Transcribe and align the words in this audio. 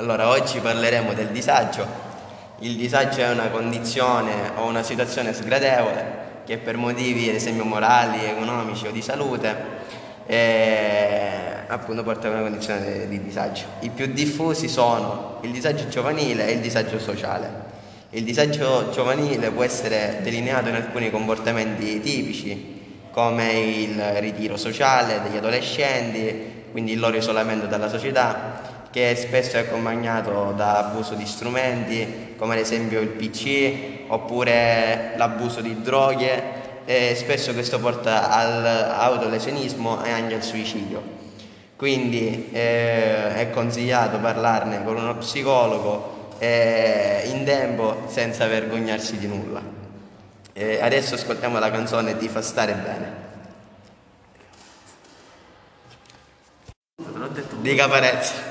Allora, 0.00 0.28
oggi 0.28 0.60
parleremo 0.60 1.12
del 1.12 1.26
disagio. 1.26 1.86
Il 2.60 2.74
disagio 2.76 3.20
è 3.20 3.28
una 3.28 3.48
condizione 3.50 4.52
o 4.56 4.64
una 4.64 4.82
situazione 4.82 5.34
sgradevole 5.34 6.28
che 6.46 6.56
per 6.56 6.78
motivi, 6.78 7.28
ad 7.28 7.34
esempio, 7.34 7.66
morali, 7.66 8.24
economici 8.24 8.86
o 8.86 8.92
di 8.92 9.02
salute, 9.02 9.54
eh, 10.24 11.66
appunto 11.66 12.02
porta 12.02 12.28
a 12.28 12.30
una 12.30 12.40
condizione 12.40 13.08
di 13.08 13.22
disagio. 13.22 13.66
I 13.80 13.90
più 13.90 14.06
diffusi 14.06 14.68
sono 14.68 15.36
il 15.42 15.50
disagio 15.50 15.86
giovanile 15.88 16.46
e 16.46 16.52
il 16.52 16.60
disagio 16.60 16.98
sociale. 16.98 17.50
Il 18.08 18.24
disagio 18.24 18.88
giovanile 18.92 19.50
può 19.50 19.64
essere 19.64 20.20
delineato 20.22 20.70
in 20.70 20.76
alcuni 20.76 21.10
comportamenti 21.10 22.00
tipici, 22.00 23.02
come 23.10 23.52
il 23.52 24.02
ritiro 24.20 24.56
sociale 24.56 25.20
degli 25.24 25.36
adolescenti, 25.36 26.68
quindi 26.70 26.92
il 26.92 27.00
loro 27.00 27.18
isolamento 27.18 27.66
dalla 27.66 27.90
società, 27.90 28.78
che 28.90 29.14
spesso 29.16 29.56
è 29.56 29.60
accompagnato 29.60 30.52
da 30.56 30.78
abuso 30.78 31.14
di 31.14 31.26
strumenti, 31.26 32.34
come 32.36 32.54
ad 32.54 32.60
esempio 32.60 33.00
il 33.00 33.08
PC, 33.08 34.08
oppure 34.08 35.14
l'abuso 35.16 35.60
di 35.60 35.80
droghe, 35.80 36.58
e 36.84 37.14
spesso 37.14 37.52
questo 37.52 37.78
porta 37.78 38.30
all'autolesionismo 38.30 40.02
e 40.02 40.10
anche 40.10 40.34
al 40.34 40.42
suicidio. 40.42 41.18
Quindi 41.76 42.50
eh, 42.52 43.36
è 43.36 43.50
consigliato 43.50 44.18
parlarne 44.18 44.82
con 44.82 44.96
uno 44.96 45.16
psicologo 45.16 46.34
eh, 46.38 47.22
in 47.26 47.44
tempo 47.44 48.02
senza 48.08 48.46
vergognarsi 48.46 49.18
di 49.18 49.28
nulla. 49.28 49.62
E 50.52 50.80
adesso 50.82 51.14
ascoltiamo 51.14 51.58
la 51.58 51.70
canzone 51.70 52.18
Ti 52.18 52.28
fa 52.28 52.42
stare 52.42 52.74
bene. 52.74 53.28
Di 57.60 57.74
Caparezza. 57.74 58.49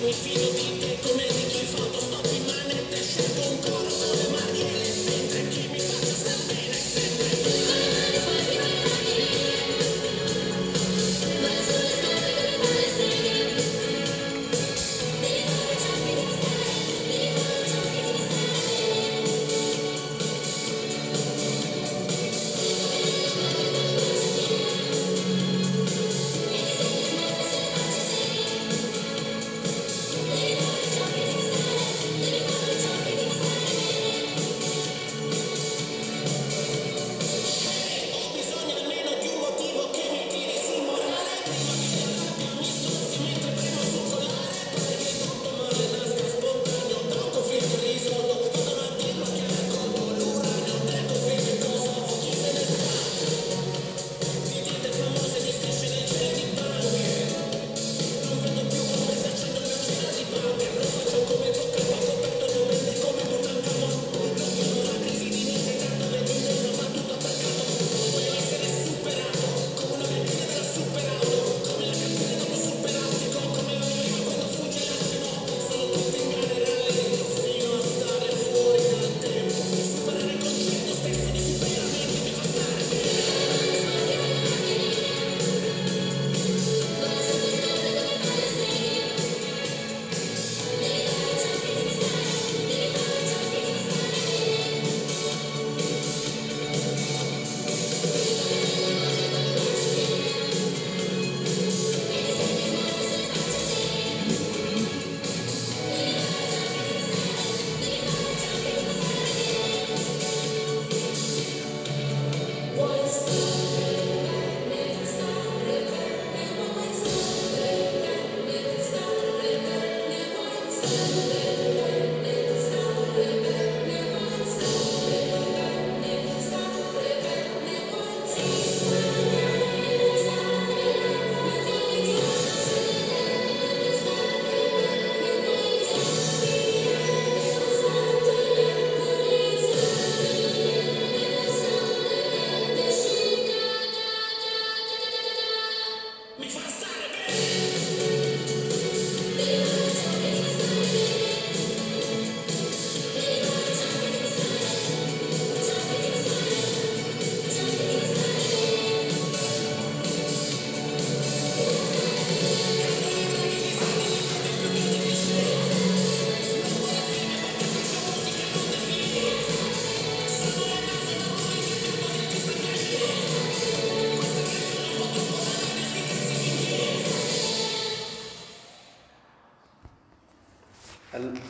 Thank 0.00 1.32
you. 1.32 1.37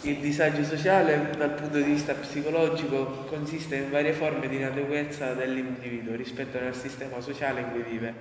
Il 0.09 0.21
disagio 0.21 0.65
sociale 0.65 1.33
dal 1.37 1.51
punto 1.51 1.77
di 1.77 1.83
vista 1.83 2.15
psicologico 2.15 3.27
consiste 3.29 3.77
in 3.77 3.91
varie 3.91 4.15
forme 4.15 4.49
di 4.49 4.57
inadeguatezza 4.57 5.35
dell'individuo 5.35 6.17
rispetto 6.17 6.57
al 6.57 6.75
sistema 6.75 7.21
sociale 7.21 7.61
in 7.61 7.71
cui 7.73 7.83
vive. 7.83 8.15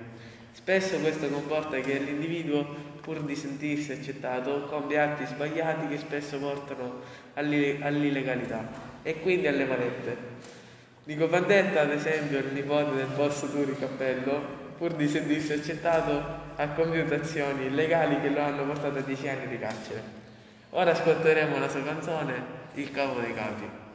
Spesso 0.52 0.98
questo 0.98 1.28
comporta 1.28 1.78
che 1.78 1.96
l'individuo, 1.98 2.62
pur 3.00 3.22
di 3.22 3.34
sentirsi 3.34 3.92
accettato, 3.92 4.64
compie 4.64 5.00
atti 5.00 5.24
sbagliati 5.24 5.88
che 5.88 5.96
spesso 5.96 6.38
portano 6.38 7.00
all'illegalità 7.32 8.68
e 9.02 9.22
quindi 9.22 9.46
alle 9.46 9.64
manette. 9.64 10.16
Nico 11.04 11.26
Vandetta, 11.26 11.80
ad 11.80 11.90
esempio, 11.90 12.36
il 12.36 12.52
nipote 12.52 12.96
del 12.96 13.08
boss 13.16 13.50
Turi 13.50 13.74
Cappello, 13.78 14.42
pur 14.76 14.92
di 14.92 15.08
sentirsi 15.08 15.54
accettato, 15.54 16.22
ha 16.54 16.68
compiuto 16.68 17.14
azioni 17.14 17.64
illegali 17.64 18.20
che 18.20 18.28
lo 18.28 18.42
hanno 18.42 18.64
portato 18.64 18.98
a 18.98 19.00
10 19.00 19.28
anni 19.28 19.48
di 19.48 19.58
carcere. 19.58 20.26
Ora 20.70 20.90
ascolteremo 20.90 21.58
la 21.58 21.68
sua 21.68 21.82
canzone, 21.82 22.56
Il 22.74 22.90
capo 22.90 23.20
dei 23.20 23.34
capi. 23.34 23.87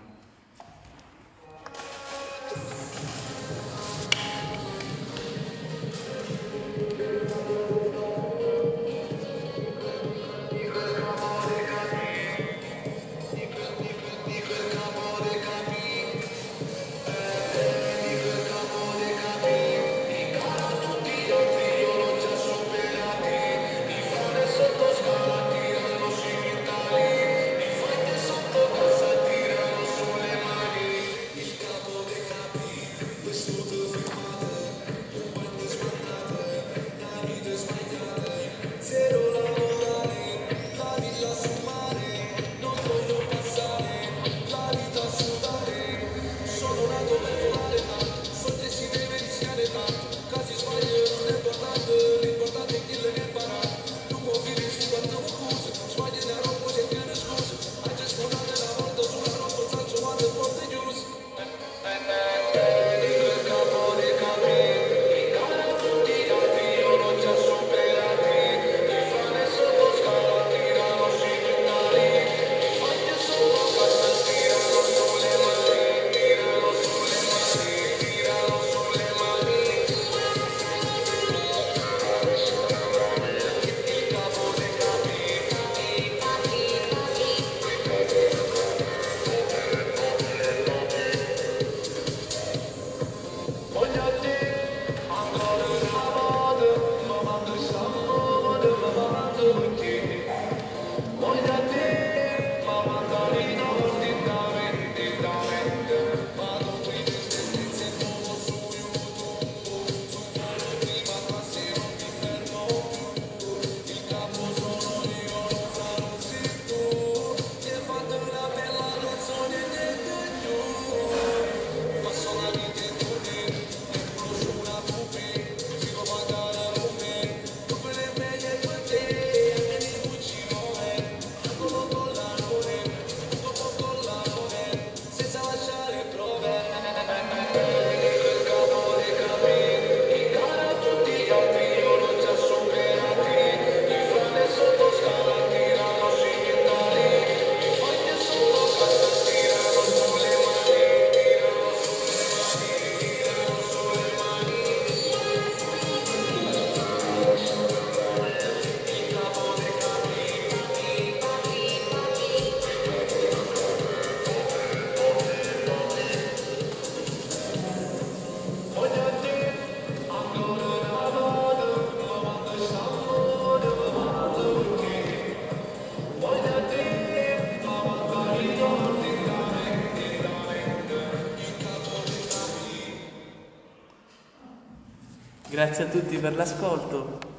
Grazie 185.64 185.86
a 185.86 185.88
tutti 185.88 186.18
per 186.18 186.36
l'ascolto. 186.36 187.33